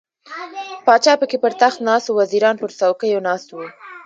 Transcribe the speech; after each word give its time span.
پاچا 0.85 1.13
پکې 1.19 1.37
پر 1.43 1.51
تخت 1.61 1.77
ناست 1.87 2.07
و، 2.09 2.15
وزیران 2.21 2.55
پر 2.61 2.69
څوکیو 2.79 3.25
ناست 3.27 3.47
وو. 3.51 3.65